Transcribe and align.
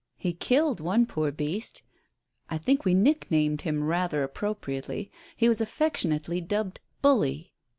He 0.17 0.33
killed 0.33 0.79
one 0.79 1.05
poor 1.05 1.31
beast 1.31 1.83
I 2.49 2.57
think 2.57 2.83
we 2.85 2.95
nicknamed 2.95 3.61
him 3.61 3.83
rather 3.83 4.23
appropriately. 4.23 5.11
He 5.35 5.47
was 5.47 5.61
affectionately 5.61 6.41
dubbed 6.41 6.79
'Bully.'" 7.03 7.53